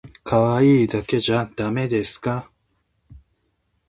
[0.23, 2.49] かわいいだけじゃだめですか？